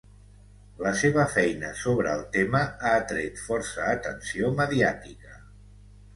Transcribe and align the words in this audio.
La 0.85 0.93
seva 1.01 1.25
feina 1.33 1.69
sobre 1.81 2.13
el 2.13 2.23
tema 2.39 2.63
ha 2.71 2.95
atret 3.01 3.39
força 3.43 3.87
atenció 3.93 4.53
mediàtica. 4.63 5.39